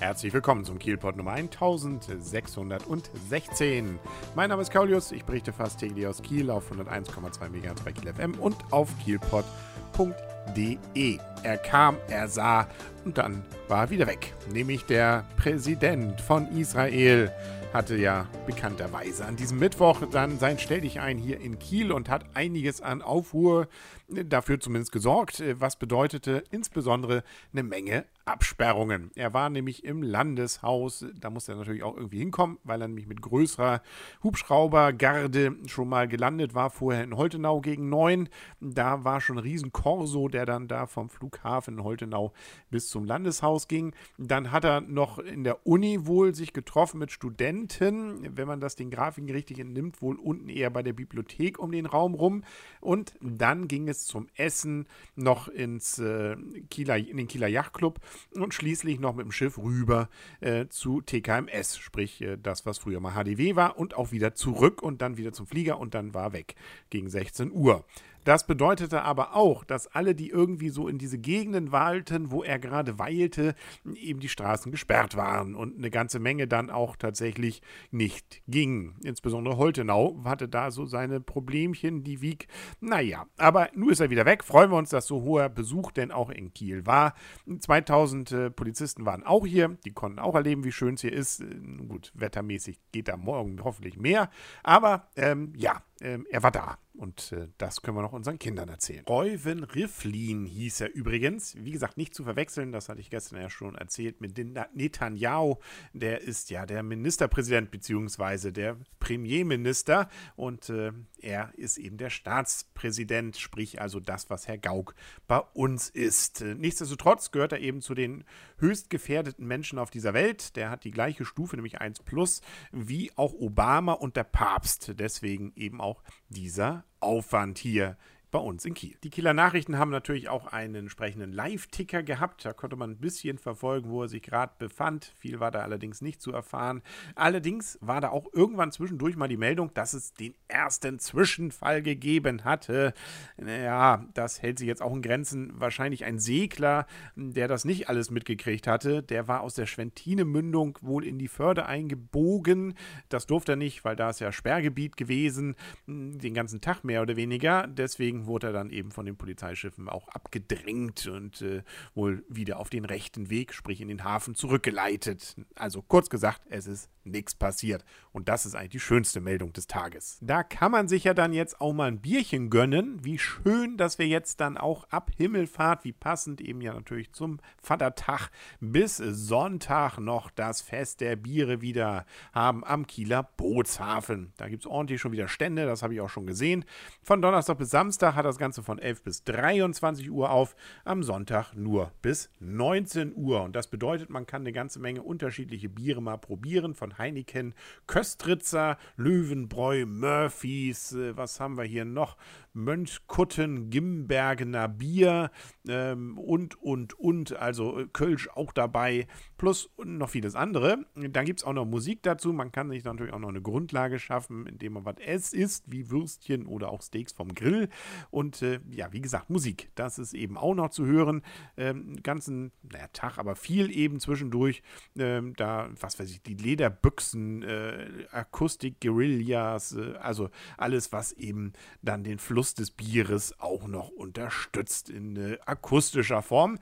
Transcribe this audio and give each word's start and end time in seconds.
Herzlich 0.00 0.32
willkommen 0.32 0.64
zum 0.64 0.78
Kielpot 0.78 1.16
Nummer 1.16 1.32
1616. 1.32 3.98
Mein 4.36 4.48
Name 4.48 4.62
ist 4.62 4.70
Kaulius, 4.70 5.10
ich 5.10 5.24
berichte 5.24 5.52
fast 5.52 5.80
täglich 5.80 6.06
aus 6.06 6.22
Kiel 6.22 6.50
auf 6.50 6.70
101,2 6.70 7.48
MHz 7.48 7.80
bei 7.80 7.90
Kiel 7.90 8.14
FM 8.14 8.34
und 8.34 8.56
auf 8.70 8.90
kielpot.de. 9.04 11.18
Er 11.42 11.58
kam, 11.58 11.96
er 12.08 12.28
sah 12.28 12.68
und 13.04 13.18
dann 13.18 13.44
war 13.66 13.86
er 13.86 13.90
wieder 13.90 14.06
weg. 14.06 14.36
Nämlich 14.52 14.84
der 14.84 15.24
Präsident 15.36 16.20
von 16.20 16.46
Israel 16.56 17.32
hatte 17.72 17.96
ja 17.96 18.28
bekannterweise 18.46 19.26
an 19.26 19.34
diesem 19.34 19.58
Mittwoch 19.58 20.02
dann 20.12 20.38
sein 20.38 20.60
Stell 20.60 20.82
dich 20.82 21.00
ein 21.00 21.18
hier 21.18 21.40
in 21.40 21.58
Kiel 21.58 21.90
und 21.90 22.08
hat 22.08 22.24
einiges 22.34 22.80
an 22.80 23.02
Aufruhr 23.02 23.66
dafür 24.08 24.58
zumindest 24.58 24.92
gesorgt, 24.92 25.42
was 25.60 25.76
bedeutete 25.76 26.42
insbesondere 26.50 27.22
eine 27.52 27.62
Menge 27.62 28.04
Absperrungen. 28.24 29.10
Er 29.14 29.32
war 29.32 29.50
nämlich 29.50 29.84
im 29.84 30.02
Landeshaus, 30.02 31.04
da 31.18 31.30
musste 31.30 31.52
er 31.52 31.58
natürlich 31.58 31.82
auch 31.82 31.96
irgendwie 31.96 32.18
hinkommen, 32.18 32.58
weil 32.64 32.80
er 32.80 32.88
nämlich 32.88 33.06
mit 33.06 33.22
größerer 33.22 33.82
Hubschraubergarde 34.22 35.56
schon 35.66 35.88
mal 35.88 36.08
gelandet 36.08 36.54
war, 36.54 36.70
vorher 36.70 37.04
in 37.04 37.16
Holtenau 37.16 37.60
gegen 37.60 37.88
neun. 37.88 38.28
Da 38.60 39.04
war 39.04 39.20
schon 39.20 39.36
ein 39.36 39.42
riesen 39.42 39.72
Korso, 39.72 40.28
der 40.28 40.46
dann 40.46 40.68
da 40.68 40.86
vom 40.86 41.08
Flughafen 41.08 41.82
Holtenau 41.82 42.32
bis 42.70 42.88
zum 42.88 43.04
Landeshaus 43.04 43.68
ging. 43.68 43.94
Dann 44.18 44.52
hat 44.52 44.64
er 44.64 44.80
noch 44.80 45.18
in 45.18 45.44
der 45.44 45.66
Uni 45.66 46.06
wohl 46.06 46.34
sich 46.34 46.52
getroffen 46.52 46.98
mit 46.98 47.10
Studenten, 47.12 48.36
wenn 48.36 48.48
man 48.48 48.60
das 48.60 48.76
den 48.76 48.90
Grafiken 48.90 49.30
richtig 49.30 49.58
entnimmt, 49.58 50.02
wohl 50.02 50.16
unten 50.16 50.48
eher 50.48 50.70
bei 50.70 50.82
der 50.82 50.92
Bibliothek 50.92 51.58
um 51.58 51.72
den 51.72 51.86
Raum 51.86 52.14
rum. 52.14 52.44
Und 52.80 53.14
dann 53.20 53.68
ging 53.68 53.88
es 53.88 53.97
zum 54.06 54.28
Essen 54.36 54.86
noch 55.16 55.48
ins 55.48 55.98
äh, 55.98 56.36
Kieler, 56.70 56.96
in 56.96 57.16
den 57.16 57.28
Kieler 57.28 57.48
Yachtclub 57.48 58.00
und 58.34 58.54
schließlich 58.54 59.00
noch 59.00 59.14
mit 59.14 59.24
dem 59.24 59.32
Schiff 59.32 59.58
rüber 59.58 60.08
äh, 60.40 60.66
zu 60.68 61.00
TKMS, 61.00 61.78
sprich 61.78 62.20
äh, 62.20 62.36
das, 62.36 62.66
was 62.66 62.78
früher 62.78 63.00
mal 63.00 63.12
HDW 63.12 63.56
war, 63.56 63.78
und 63.78 63.94
auch 63.96 64.12
wieder 64.12 64.34
zurück 64.34 64.82
und 64.82 65.02
dann 65.02 65.16
wieder 65.16 65.32
zum 65.32 65.46
Flieger 65.46 65.78
und 65.78 65.94
dann 65.94 66.14
war 66.14 66.32
weg 66.32 66.54
gegen 66.90 67.08
16 67.08 67.50
Uhr. 67.52 67.84
Das 68.28 68.46
bedeutete 68.46 69.04
aber 69.04 69.34
auch, 69.34 69.64
dass 69.64 69.86
alle, 69.86 70.14
die 70.14 70.28
irgendwie 70.28 70.68
so 70.68 70.86
in 70.86 70.98
diese 70.98 71.16
Gegenden 71.16 71.72
walten, 71.72 72.30
wo 72.30 72.42
er 72.42 72.58
gerade 72.58 72.98
weilte, 72.98 73.54
eben 73.94 74.20
die 74.20 74.28
Straßen 74.28 74.70
gesperrt 74.70 75.16
waren 75.16 75.54
und 75.54 75.78
eine 75.78 75.90
ganze 75.90 76.18
Menge 76.18 76.46
dann 76.46 76.68
auch 76.68 76.96
tatsächlich 76.96 77.62
nicht 77.90 78.42
ging. 78.46 78.96
Insbesondere 79.02 79.56
Holtenau 79.56 80.20
hatte 80.24 80.46
da 80.46 80.70
so 80.70 80.84
seine 80.84 81.22
Problemchen, 81.22 82.04
die 82.04 82.20
Wieg. 82.20 82.48
Naja, 82.80 83.24
aber 83.38 83.70
nun 83.74 83.88
ist 83.88 84.00
er 84.00 84.10
wieder 84.10 84.26
weg. 84.26 84.44
Freuen 84.44 84.72
wir 84.72 84.76
uns, 84.76 84.90
dass 84.90 85.06
so 85.06 85.22
hoher 85.22 85.48
Besuch 85.48 85.90
denn 85.90 86.12
auch 86.12 86.28
in 86.28 86.52
Kiel 86.52 86.84
war. 86.84 87.14
2000 87.58 88.32
äh, 88.32 88.50
Polizisten 88.50 89.06
waren 89.06 89.22
auch 89.22 89.46
hier. 89.46 89.78
Die 89.86 89.94
konnten 89.94 90.18
auch 90.18 90.34
erleben, 90.34 90.64
wie 90.64 90.72
schön 90.72 90.96
es 90.96 91.00
hier 91.00 91.14
ist. 91.14 91.40
Äh, 91.40 91.46
gut, 91.88 92.12
wettermäßig 92.14 92.78
geht 92.92 93.08
da 93.08 93.16
morgen 93.16 93.64
hoffentlich 93.64 93.96
mehr. 93.96 94.28
Aber 94.62 95.08
ähm, 95.16 95.54
ja, 95.56 95.82
ähm, 96.00 96.26
er 96.30 96.42
war 96.42 96.50
da. 96.50 96.78
Und 96.98 97.30
äh, 97.30 97.46
das 97.58 97.80
können 97.80 97.96
wir 97.96 98.02
noch 98.02 98.12
unseren 98.12 98.40
Kindern 98.40 98.68
erzählen. 98.68 99.04
Reuven 99.08 99.62
Riflin 99.62 100.46
hieß 100.46 100.80
er 100.80 100.92
übrigens. 100.92 101.54
Wie 101.56 101.70
gesagt, 101.70 101.96
nicht 101.96 102.12
zu 102.12 102.24
verwechseln, 102.24 102.72
das 102.72 102.88
hatte 102.88 103.00
ich 103.00 103.08
gestern 103.08 103.40
ja 103.40 103.48
schon 103.48 103.76
erzählt, 103.76 104.20
mit 104.20 104.36
Netanyahu. 104.36 105.58
Der 105.92 106.22
ist 106.22 106.50
ja 106.50 106.66
der 106.66 106.82
Ministerpräsident 106.82 107.70
bzw. 107.70 108.50
der 108.50 108.78
Premierminister. 108.98 110.08
Und 110.34 110.70
äh, 110.70 110.90
er 111.20 111.52
ist 111.56 111.78
eben 111.78 111.98
der 111.98 112.10
Staatspräsident, 112.10 113.36
sprich 113.36 113.80
also 113.80 114.00
das, 114.00 114.28
was 114.28 114.48
Herr 114.48 114.58
Gauck 114.58 114.96
bei 115.28 115.38
uns 115.38 115.88
ist. 115.88 116.40
Nichtsdestotrotz 116.40 117.30
gehört 117.30 117.52
er 117.52 117.60
eben 117.60 117.80
zu 117.80 117.94
den 117.94 118.24
höchst 118.58 118.90
gefährdeten 118.90 119.46
Menschen 119.46 119.78
auf 119.78 119.90
dieser 119.90 120.14
Welt. 120.14 120.56
Der 120.56 120.68
hat 120.68 120.82
die 120.82 120.90
gleiche 120.90 121.24
Stufe, 121.24 121.54
nämlich 121.54 121.80
1 121.80 122.00
plus, 122.00 122.40
wie 122.72 123.12
auch 123.16 123.34
Obama 123.34 123.92
und 123.92 124.16
der 124.16 124.24
Papst. 124.24 124.94
Deswegen 124.98 125.52
eben 125.54 125.80
auch 125.80 125.87
dieser 126.28 126.84
Aufwand 127.00 127.58
hier 127.58 127.96
bei 128.30 128.38
uns 128.38 128.64
in 128.64 128.74
Kiel. 128.74 128.96
Die 129.02 129.10
Kieler 129.10 129.32
Nachrichten 129.32 129.78
haben 129.78 129.90
natürlich 129.90 130.28
auch 130.28 130.46
einen 130.46 130.74
entsprechenden 130.74 131.32
Live-Ticker 131.32 132.02
gehabt. 132.02 132.44
Da 132.44 132.52
konnte 132.52 132.76
man 132.76 132.90
ein 132.90 132.98
bisschen 132.98 133.38
verfolgen, 133.38 133.90
wo 133.90 134.02
er 134.02 134.08
sich 134.08 134.22
gerade 134.22 134.52
befand. 134.58 135.12
Viel 135.16 135.40
war 135.40 135.50
da 135.50 135.60
allerdings 135.60 136.02
nicht 136.02 136.20
zu 136.20 136.32
erfahren. 136.32 136.82
Allerdings 137.14 137.78
war 137.80 138.00
da 138.00 138.10
auch 138.10 138.26
irgendwann 138.32 138.72
zwischendurch 138.72 139.16
mal 139.16 139.28
die 139.28 139.36
Meldung, 139.36 139.72
dass 139.72 139.94
es 139.94 140.12
den 140.12 140.34
ersten 140.58 140.98
Zwischenfall 140.98 141.82
gegeben 141.82 142.44
hatte. 142.44 142.92
Naja, 143.36 144.04
das 144.14 144.42
hält 144.42 144.58
sich 144.58 144.68
jetzt 144.68 144.82
auch 144.82 144.94
in 144.94 145.02
Grenzen. 145.02 145.52
Wahrscheinlich 145.54 146.04
ein 146.04 146.18
Segler, 146.18 146.86
der 147.16 147.48
das 147.48 147.64
nicht 147.64 147.88
alles 147.88 148.10
mitgekriegt 148.10 148.66
hatte. 148.66 149.02
Der 149.02 149.28
war 149.28 149.42
aus 149.42 149.54
der 149.54 149.66
Schwentine-Mündung 149.66 150.78
wohl 150.82 151.04
in 151.04 151.18
die 151.18 151.28
Förde 151.28 151.66
eingebogen. 151.66 152.74
Das 153.08 153.26
durfte 153.26 153.52
er 153.52 153.56
nicht, 153.56 153.84
weil 153.84 153.96
da 153.96 154.10
ist 154.10 154.20
ja 154.20 154.32
Sperrgebiet 154.32 154.96
gewesen. 154.96 155.54
Den 155.86 156.34
ganzen 156.34 156.60
Tag 156.60 156.84
mehr 156.84 157.02
oder 157.02 157.16
weniger. 157.16 157.66
Deswegen 157.66 158.18
deswegen 158.18 158.26
wurde 158.26 158.48
er 158.48 158.52
dann 158.52 158.70
eben 158.70 158.90
von 158.90 159.06
den 159.06 159.16
Polizeischiffen 159.16 159.88
auch 159.88 160.08
abgedrängt 160.08 161.06
und 161.06 161.42
äh, 161.42 161.62
wohl 161.94 162.24
wieder 162.28 162.58
auf 162.58 162.70
den 162.70 162.84
rechten 162.84 163.30
Weg, 163.30 163.52
sprich 163.52 163.80
in 163.80 163.88
den 163.88 164.04
Hafen, 164.04 164.34
zurückgeleitet. 164.34 165.36
Also 165.54 165.82
kurz 165.82 166.08
gesagt, 166.08 166.42
es 166.48 166.66
ist 166.66 166.90
nichts 167.04 167.34
passiert. 167.34 167.84
Und 168.12 168.28
das 168.28 168.46
ist 168.46 168.54
eigentlich 168.54 168.70
die 168.70 168.80
schönste 168.80 169.20
Meldung 169.20 169.52
des 169.52 169.66
Tages. 169.66 170.18
Da 170.20 170.42
kann 170.48 170.72
man 170.72 170.88
sich 170.88 171.04
ja 171.04 171.14
dann 171.14 171.32
jetzt 171.32 171.60
auch 171.60 171.72
mal 171.72 171.88
ein 171.88 172.00
Bierchen 172.00 172.50
gönnen. 172.50 173.04
Wie 173.04 173.18
schön, 173.18 173.76
dass 173.76 173.98
wir 173.98 174.06
jetzt 174.06 174.40
dann 174.40 174.56
auch 174.56 174.88
ab 174.90 175.10
Himmelfahrt, 175.16 175.84
wie 175.84 175.92
passend 175.92 176.40
eben 176.40 176.60
ja 176.60 176.74
natürlich 176.74 177.12
zum 177.12 177.38
Vatertag, 177.60 178.30
bis 178.60 178.96
Sonntag 178.96 179.98
noch 179.98 180.30
das 180.30 180.60
Fest 180.60 181.00
der 181.00 181.16
Biere 181.16 181.60
wieder 181.60 182.06
haben 182.32 182.64
am 182.64 182.86
Kieler 182.86 183.22
Bootshafen. 183.36 184.32
Da 184.36 184.48
gibt 184.48 184.64
es 184.64 184.70
ordentlich 184.70 185.00
schon 185.00 185.12
wieder 185.12 185.28
Stände, 185.28 185.66
das 185.66 185.82
habe 185.82 185.94
ich 185.94 186.00
auch 186.00 186.08
schon 186.08 186.26
gesehen. 186.26 186.64
Von 187.02 187.22
Donnerstag 187.22 187.58
bis 187.58 187.70
Samstag 187.70 188.14
hat 188.14 188.24
das 188.24 188.38
Ganze 188.38 188.62
von 188.62 188.78
11 188.78 189.02
bis 189.02 189.24
23 189.24 190.10
Uhr 190.10 190.30
auf, 190.30 190.56
am 190.84 191.02
Sonntag 191.02 191.54
nur 191.54 191.92
bis 192.02 192.30
19 192.40 193.14
Uhr. 193.14 193.42
Und 193.42 193.54
das 193.54 193.68
bedeutet, 193.68 194.10
man 194.10 194.26
kann 194.26 194.42
eine 194.42 194.52
ganze 194.52 194.80
Menge 194.80 195.02
unterschiedliche 195.02 195.68
Biere 195.68 196.02
mal 196.02 196.16
probieren, 196.16 196.74
von 196.74 196.98
Heineken, 196.98 197.54
Köstritzer, 197.86 198.78
Löwenbräu, 198.96 199.84
Murphys, 200.28 200.92
äh, 200.92 201.16
was 201.16 201.40
haben 201.40 201.56
wir 201.56 201.64
hier 201.64 201.86
noch? 201.86 202.18
Mönchkutten, 202.52 203.70
Gimbergener 203.70 204.68
Bier 204.68 205.30
ähm, 205.66 206.18
und, 206.18 206.60
und, 206.60 206.92
und, 206.98 207.36
also 207.36 207.78
äh, 207.78 207.86
Kölsch 207.92 208.28
auch 208.28 208.52
dabei, 208.52 209.06
plus 209.38 209.70
noch 209.82 210.10
vieles 210.10 210.34
andere. 210.34 210.84
Dann 210.96 211.24
gibt 211.24 211.40
es 211.40 211.44
auch 211.46 211.52
noch 211.52 211.64
Musik 211.64 212.02
dazu. 212.02 212.32
Man 212.32 212.52
kann 212.52 212.68
sich 212.68 212.84
natürlich 212.84 213.12
auch 213.12 213.20
noch 213.20 213.28
eine 213.28 213.40
Grundlage 213.40 213.98
schaffen, 213.98 214.46
indem 214.46 214.74
man 214.74 214.84
was 214.84 214.96
es 215.04 215.32
isst, 215.32 215.64
wie 215.70 215.88
Würstchen 215.90 216.46
oder 216.46 216.70
auch 216.70 216.82
Steaks 216.82 217.12
vom 217.12 217.34
Grill. 217.34 217.68
Und 218.10 218.42
äh, 218.42 218.60
ja, 218.70 218.92
wie 218.92 219.00
gesagt, 219.00 219.30
Musik, 219.30 219.70
das 219.76 219.98
ist 219.98 220.12
eben 220.12 220.36
auch 220.36 220.54
noch 220.54 220.70
zu 220.70 220.84
hören. 220.84 221.22
Ähm, 221.56 221.96
ganzen, 222.02 222.52
naja, 222.62 222.88
Tag, 222.92 223.18
aber 223.18 223.36
viel 223.36 223.70
eben 223.70 224.00
zwischendurch. 224.00 224.62
Ähm, 224.98 225.34
da, 225.36 225.70
was 225.80 225.98
weiß 225.98 226.10
ich, 226.10 226.22
die 226.22 226.34
Lederbüchsen, 226.34 227.42
äh, 227.42 228.06
Akustik, 228.10 228.80
Guerillas, 228.80 229.76
äh, 229.76 229.94
also 230.00 230.17
alles, 230.56 230.92
was 230.92 231.12
eben 231.12 231.52
dann 231.82 232.04
den 232.04 232.18
Fluss 232.18 232.54
des 232.54 232.70
Bieres 232.70 233.38
auch 233.40 233.66
noch 233.66 233.88
unterstützt 233.88 234.90
in 234.90 235.16
äh, 235.16 235.38
akustischer 235.46 236.22
Form. 236.22 236.58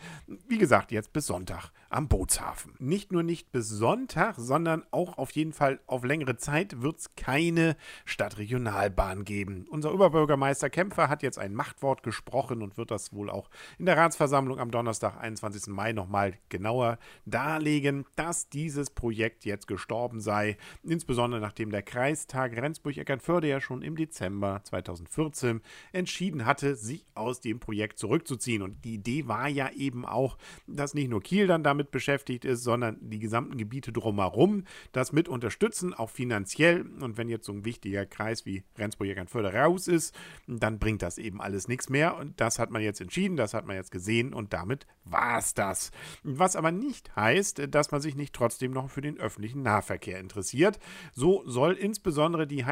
Wie 0.49 0.59
gesagt, 0.59 0.93
jetzt 0.93 1.13
bis 1.13 1.27
Sonntag 1.27 1.71
am 1.89 2.09
Bootshafen. 2.09 2.75
Nicht 2.79 3.13
nur 3.13 3.23
nicht 3.23 3.53
bis 3.53 3.69
Sonntag, 3.69 4.35
sondern 4.39 4.85
auch 4.91 5.19
auf 5.19 5.31
jeden 5.33 5.53
Fall 5.53 5.81
auf 5.87 6.05
längere 6.05 6.37
Zeit 6.37 6.83
wird 6.83 6.99
es 6.99 7.15
keine 7.15 7.77
Stadtregionalbahn 8.05 9.25
geben. 9.25 9.67
Unser 9.71 9.95
Oberbürgermeister 9.95 10.71
Kämpfer 10.71 11.09
hat 11.09 11.23
jetzt 11.23 11.39
ein 11.39 11.55
Machtwort 11.55 12.03
gesprochen 12.03 12.63
und 12.63 12.77
wird 12.77 12.91
das 12.91 13.13
wohl 13.13 13.31
auch 13.31 13.49
in 13.79 13.87
der 13.87 13.97
Ratsversammlung 13.97 14.59
am 14.59 14.71
Donnerstag, 14.71 15.17
21. 15.19 15.69
Mai, 15.69 15.93
nochmal 15.93 16.35
genauer 16.49 16.99
darlegen, 17.25 18.05
dass 18.17 18.49
dieses 18.49 18.91
Projekt 18.91 19.45
jetzt 19.45 19.67
gestorben 19.67 20.21
sei. 20.21 20.57
Insbesondere 20.83 21.41
nachdem 21.41 21.71
der 21.71 21.83
Kreistag 21.83 22.57
Rendsburg-Eckernförde 22.57 23.46
ja 23.47 23.61
schon 23.61 23.83
im 23.83 23.97
Dezember 23.97 24.61
2014 24.65 25.61
entschieden 25.93 26.47
hatte, 26.47 26.77
sich 26.77 27.07
aus 27.15 27.41
dem 27.41 27.61
Projekt 27.61 27.99
zurückzuziehen. 27.99 28.63
Und 28.63 28.85
die 28.85 28.95
Idee 28.95 29.27
war 29.29 29.49
ja 29.49 29.71
eben 29.71 30.05
auch, 30.05 30.37
dass 30.67 30.95
nicht 30.95 31.09
nur 31.09 31.23
Kiel 31.23 31.47
dann 31.47 31.63
damit 31.63 31.91
beschäftigt 31.91 32.45
ist, 32.45 32.63
sondern 32.63 32.99
die 33.01 33.19
gesamten 33.19 33.57
Gebiete 33.57 33.93
drumherum 33.93 34.65
das 34.93 35.13
mit 35.13 35.29
unterstützen, 35.29 35.95
auch 35.95 36.11
finanziell. 36.11 36.83
Und 37.01 37.17
wenn 37.17 37.29
jetzt 37.29 37.47
so 37.47 37.53
ein 37.53 37.65
wichtiger 37.65 38.07
Kreis 38.07 38.47
wie 38.47 38.65
Rendsburg-Eckernförde 38.79 39.53
raus 39.53 39.89
ist, 39.89 40.15
dann 40.47 40.79
bringt 40.79 41.03
das 41.03 41.19
eben 41.19 41.41
alles 41.41 41.69
nichts 41.69 41.89
mehr. 41.89 42.17
Und 42.17 42.41
das 42.41 42.59
hat 42.59 42.71
man 42.71 42.83
jetzt 42.83 43.01
entschieden, 43.01 43.37
das 43.37 43.55
hat 43.55 43.67
man 43.67 43.77
jetzt 43.77 43.91
gesehen 43.91 44.33
und 44.33 44.53
damit 44.53 44.87
war 45.05 45.39
es 45.39 45.55
das. 45.55 45.91
Was 46.23 46.57
aber 46.57 46.73
nicht 46.73 47.15
heißt, 47.17 47.63
dass 47.71 47.91
man 47.91 48.01
sich 48.01 48.17
nicht 48.17 48.35
trotzdem 48.35 48.73
noch 48.73 48.91
für 48.91 49.01
den 49.01 49.19
öffentlichen 49.19 49.63
Nahverkehr 49.63 50.19
interessiert. 50.19 50.79
So 51.13 51.43
soll 51.47 51.75
insbesondere 51.75 52.47
die 52.47 52.65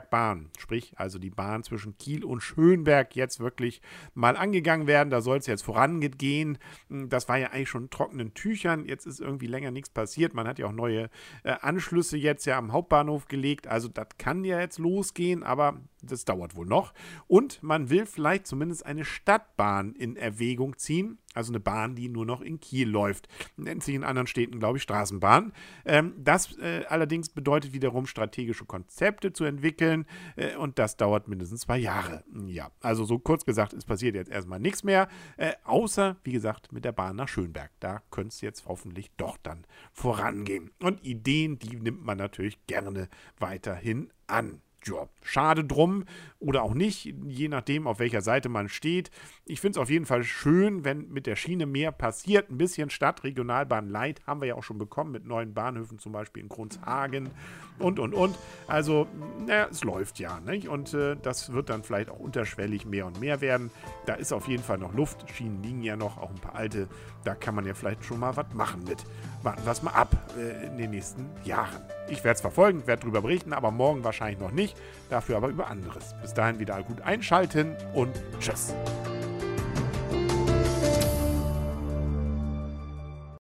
Hein-Schönberg-Bahn, 0.00 0.50
sprich 0.58 0.92
also 0.96 1.18
die 1.18 1.30
Bahn 1.30 1.62
zwischen 1.62 1.96
Kiel 1.98 2.24
und 2.24 2.40
Schönberg 2.40 3.14
jetzt 3.16 3.40
wirklich 3.40 3.80
mal 4.14 4.36
angegangen 4.36 4.86
werden. 4.86 5.10
Da 5.10 5.20
soll 5.20 5.38
es 5.38 5.46
jetzt 5.46 5.62
vorangehen. 5.62 6.58
Das 6.88 7.28
war 7.28 7.38
ja 7.38 7.48
eigentlich 7.48 7.68
schon 7.68 7.90
trockenen 7.90 8.34
Tüchern. 8.34 8.84
Jetzt 8.84 9.06
ist 9.06 9.20
irgendwie 9.20 9.46
länger 9.46 9.70
nichts 9.70 9.90
passiert. 9.90 10.34
Man 10.34 10.46
hat 10.46 10.58
ja 10.58 10.66
auch 10.66 10.72
neue 10.72 11.10
äh, 11.42 11.54
Anschlüsse 11.60 12.16
jetzt 12.16 12.46
ja 12.46 12.58
am 12.58 12.72
Hauptbahnhof 12.72 13.26
gelegt. 13.26 13.66
Also 13.66 13.88
das 13.88 14.08
kann 14.18 14.44
ja 14.44 14.60
jetzt 14.60 14.78
losgehen, 14.78 15.42
aber 15.42 15.80
das 16.02 16.24
dauert 16.24 16.56
wohl 16.56 16.66
noch. 16.66 16.92
Und 17.26 17.62
man 17.62 17.90
will 17.90 18.06
vielleicht 18.06 18.46
zumindest 18.46 18.86
eine 18.86 19.04
Stadtbahn 19.04 19.94
in 19.94 20.16
Erwägung 20.16 20.78
ziehen. 20.78 21.18
Also 21.32 21.52
eine 21.52 21.60
Bahn, 21.60 21.94
die 21.94 22.08
nur 22.08 22.26
noch 22.26 22.40
in 22.40 22.58
Kiel 22.58 22.88
läuft. 22.88 23.28
Nennt 23.56 23.84
sich 23.84 23.94
in 23.94 24.02
anderen 24.02 24.26
Städten, 24.26 24.58
glaube 24.58 24.78
ich, 24.78 24.82
Straßenbahn. 24.82 25.52
Ähm, 25.84 26.14
das 26.18 26.58
äh, 26.58 26.84
allerdings 26.88 27.28
bedeutet 27.28 27.72
wiederum, 27.72 28.06
strategische 28.06 28.64
Konzepte 28.64 29.32
zu 29.32 29.44
entwickeln. 29.44 30.06
Äh, 30.34 30.56
und 30.56 30.80
das 30.80 30.96
dauert 30.96 31.28
mindestens 31.28 31.60
zwei 31.60 31.78
Jahre. 31.78 32.24
Ja, 32.46 32.72
also 32.80 33.04
so 33.04 33.20
kurz 33.20 33.44
gesagt, 33.44 33.72
es 33.72 33.84
passiert 33.84 34.16
jetzt 34.16 34.30
erstmal 34.30 34.58
nichts 34.58 34.82
mehr. 34.82 35.08
Äh, 35.36 35.52
außer, 35.64 36.16
wie 36.24 36.32
gesagt, 36.32 36.72
mit 36.72 36.84
der 36.84 36.92
Bahn 36.92 37.14
nach 37.14 37.28
Schönberg. 37.28 37.70
Da 37.78 38.02
könnte 38.10 38.30
es 38.30 38.40
jetzt 38.40 38.66
hoffentlich 38.66 39.12
doch 39.16 39.36
dann 39.36 39.64
vorangehen. 39.92 40.72
Und 40.80 41.04
Ideen, 41.04 41.60
die 41.60 41.76
nimmt 41.76 42.04
man 42.04 42.18
natürlich 42.18 42.66
gerne 42.66 43.08
weiterhin 43.38 44.12
an 44.26 44.62
ja, 44.84 45.08
schade 45.22 45.64
drum 45.64 46.04
oder 46.38 46.62
auch 46.62 46.74
nicht, 46.74 47.14
je 47.26 47.48
nachdem, 47.48 47.86
auf 47.86 47.98
welcher 47.98 48.22
Seite 48.22 48.48
man 48.48 48.68
steht. 48.68 49.10
Ich 49.44 49.60
finde 49.60 49.78
es 49.78 49.82
auf 49.82 49.90
jeden 49.90 50.06
Fall 50.06 50.24
schön, 50.24 50.84
wenn 50.84 51.10
mit 51.10 51.26
der 51.26 51.36
Schiene 51.36 51.66
mehr 51.66 51.92
passiert. 51.92 52.50
Ein 52.50 52.56
bisschen 52.56 52.88
Stadt, 52.88 53.24
Regionalbahn 53.24 53.88
Light 53.88 54.26
haben 54.26 54.40
wir 54.40 54.48
ja 54.48 54.54
auch 54.54 54.62
schon 54.62 54.78
bekommen 54.78 55.12
mit 55.12 55.26
neuen 55.26 55.52
Bahnhöfen, 55.52 55.98
zum 55.98 56.12
Beispiel 56.12 56.42
in 56.42 56.48
Kronshagen 56.48 57.30
und, 57.78 57.98
und, 57.98 58.14
und. 58.14 58.38
Also, 58.66 59.06
naja, 59.46 59.68
es 59.70 59.84
läuft 59.84 60.18
ja. 60.18 60.40
Nicht? 60.40 60.68
Und 60.68 60.94
äh, 60.94 61.16
das 61.20 61.52
wird 61.52 61.68
dann 61.68 61.82
vielleicht 61.82 62.10
auch 62.10 62.18
unterschwellig 62.18 62.86
mehr 62.86 63.06
und 63.06 63.20
mehr 63.20 63.40
werden. 63.40 63.70
Da 64.06 64.14
ist 64.14 64.32
auf 64.32 64.48
jeden 64.48 64.62
Fall 64.62 64.78
noch 64.78 64.94
Luft. 64.94 65.30
Schienen 65.30 65.62
liegen 65.62 65.82
ja 65.82 65.96
noch, 65.96 66.16
auch 66.16 66.30
ein 66.30 66.40
paar 66.40 66.54
alte. 66.54 66.88
Da 67.24 67.34
kann 67.34 67.54
man 67.54 67.66
ja 67.66 67.74
vielleicht 67.74 68.04
schon 68.04 68.20
mal 68.20 68.36
was 68.36 68.52
machen 68.54 68.84
mit. 68.84 69.04
Warten 69.42 69.64
wir 69.64 69.72
es 69.72 69.82
mal 69.82 69.92
ab 69.92 70.30
äh, 70.38 70.66
in 70.66 70.78
den 70.78 70.90
nächsten 70.90 71.28
Jahren. 71.44 71.82
Ich 72.08 72.24
werde 72.24 72.36
es 72.36 72.40
verfolgen, 72.40 72.86
werde 72.86 73.02
darüber 73.02 73.22
berichten, 73.22 73.52
aber 73.52 73.70
morgen 73.70 74.04
wahrscheinlich 74.04 74.40
noch 74.40 74.52
nicht. 74.52 74.69
Dafür 75.08 75.36
aber 75.36 75.48
über 75.48 75.68
anderes. 75.68 76.14
Bis 76.22 76.34
dahin 76.34 76.58
wieder 76.58 76.82
gut 76.82 77.00
einschalten 77.02 77.76
und 77.94 78.12
tschüss. 78.38 78.72